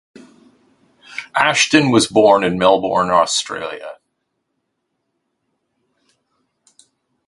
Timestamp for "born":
2.07-2.43